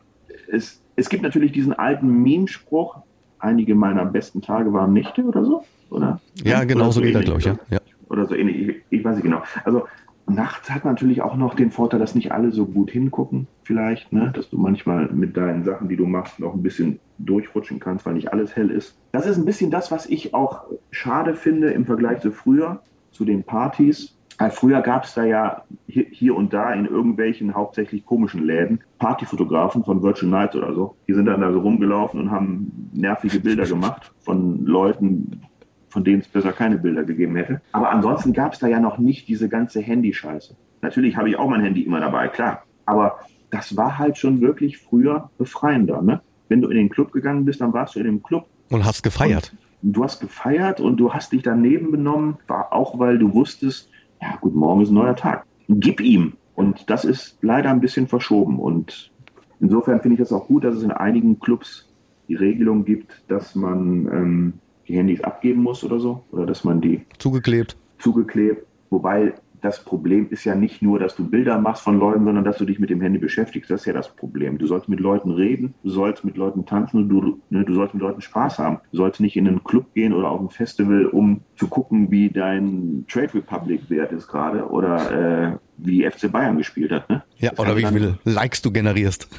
[0.47, 2.97] Es, es gibt natürlich diesen alten Meme-Spruch,
[3.39, 6.19] einige meiner besten Tage waren Nächte oder so, oder?
[6.43, 7.53] Ja, genau Oder so geht er, glaube ich, ja.
[7.53, 7.61] oder?
[7.69, 7.79] ja.
[8.09, 8.69] oder so ähnlich.
[8.89, 9.43] Ich, ich weiß nicht genau.
[9.63, 9.85] Also
[10.27, 14.31] nachts hat natürlich auch noch den Vorteil, dass nicht alle so gut hingucken, vielleicht, ne?
[14.33, 18.15] dass du manchmal mit deinen Sachen, die du machst, noch ein bisschen durchrutschen kannst, weil
[18.15, 18.97] nicht alles hell ist.
[19.11, 22.81] Das ist ein bisschen das, was ich auch schade finde im Vergleich zu früher,
[23.11, 24.14] zu den Partys.
[24.37, 28.81] Weil früher gab es da ja hier, hier und da in irgendwelchen hauptsächlich komischen Läden
[28.99, 30.95] Partyfotografen von Virtual Nights oder so.
[31.07, 35.41] Die sind dann da so rumgelaufen und haben nervige Bilder gemacht von Leuten,
[35.89, 37.61] von denen es besser keine Bilder gegeben hätte.
[37.71, 40.55] Aber ansonsten gab es da ja noch nicht diese ganze Handyscheiße.
[40.81, 42.63] Natürlich habe ich auch mein Handy immer dabei, klar.
[42.85, 43.19] Aber
[43.51, 46.01] das war halt schon wirklich früher befreiender.
[46.01, 46.21] Ne?
[46.49, 48.45] Wenn du in den Club gegangen bist, dann warst du in dem Club.
[48.69, 49.55] Und hast gefeiert.
[49.81, 53.89] Du hast gefeiert und du hast dich daneben benommen, war auch weil du wusstest,
[54.29, 55.45] ja gut, morgen ist ein neuer Tag.
[55.67, 56.33] Gib ihm.
[56.55, 58.59] Und das ist leider ein bisschen verschoben.
[58.59, 59.11] Und
[59.59, 61.87] insofern finde ich es auch gut, dass es in einigen Clubs
[62.27, 64.53] die Regelung gibt, dass man ähm,
[64.87, 66.23] die Handys abgeben muss oder so.
[66.31, 67.77] Oder dass man die Zugeklebt.
[67.99, 68.65] zugeklebt.
[68.89, 72.57] Wobei das Problem ist ja nicht nur, dass du Bilder machst von Leuten, sondern dass
[72.57, 73.69] du dich mit dem Handy beschäftigst.
[73.69, 74.57] Das ist ja das Problem.
[74.57, 77.93] Du sollst mit Leuten reden, du sollst mit Leuten tanzen und du, ne, du sollst
[77.93, 78.79] mit Leuten Spaß haben.
[78.91, 82.29] Du sollst nicht in einen Club gehen oder auf ein Festival, um zu gucken, wie
[82.29, 87.09] dein Trade Republic Wert ist gerade oder äh, wie FC Bayern gespielt hat.
[87.09, 87.23] Ne?
[87.37, 89.27] Ja, Das oder wie viele Likes du generierst.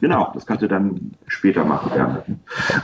[0.00, 1.92] Genau, das kannst du dann später machen.
[1.96, 2.24] Ja.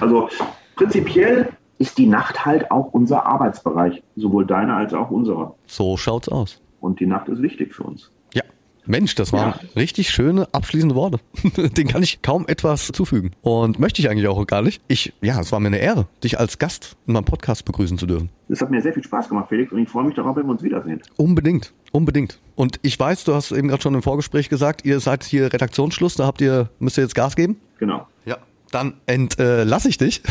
[0.01, 0.29] Also
[0.77, 5.55] prinzipiell ist die Nacht halt auch unser Arbeitsbereich, sowohl deiner als auch unserer.
[5.67, 6.61] So schaut's aus.
[6.81, 8.11] Und die Nacht ist wichtig für uns.
[8.35, 8.43] Ja.
[8.87, 9.61] Mensch, das waren Ja.
[9.77, 11.21] richtig schöne abschließende Worte.
[11.77, 13.33] Den kann ich kaum etwas zufügen.
[13.43, 14.83] Und möchte ich eigentlich auch gar nicht.
[14.89, 18.07] Ich, ja, es war mir eine Ehre, dich als Gast in meinem Podcast begrüßen zu
[18.07, 18.31] dürfen.
[18.49, 20.53] Es hat mir sehr viel Spaß gemacht, Felix, und ich freue mich darauf, wenn wir
[20.53, 21.01] uns wiedersehen.
[21.17, 22.41] Unbedingt, unbedingt.
[22.57, 26.15] Und ich weiß, du hast eben gerade schon im Vorgespräch gesagt, ihr seid hier Redaktionsschluss,
[26.17, 27.61] da habt ihr, müsst ihr jetzt Gas geben?
[27.79, 28.07] Genau.
[28.25, 28.39] Ja.
[28.73, 30.23] Dann entlasse ich dich.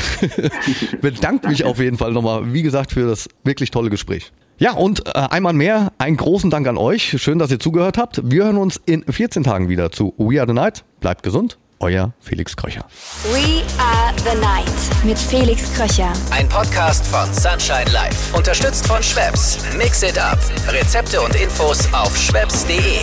[1.02, 4.32] Bedanke mich auf jeden Fall nochmal, wie gesagt, für das wirklich tolle Gespräch.
[4.60, 7.16] Ja, und äh, einmal mehr einen großen Dank an euch.
[7.22, 8.20] Schön, dass ihr zugehört habt.
[8.30, 10.84] Wir hören uns in 14 Tagen wieder zu We Are the Night.
[11.00, 11.58] Bleibt gesund.
[11.80, 12.84] Euer Felix Kröcher.
[13.32, 16.12] We Are the Night mit Felix Kröcher.
[16.32, 18.36] Ein Podcast von Sunshine Life.
[18.36, 19.60] Unterstützt von Schwebs.
[19.78, 20.38] Mix it up.
[20.68, 23.00] Rezepte und Infos auf schwebs.de.